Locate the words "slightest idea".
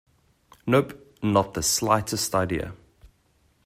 1.61-2.73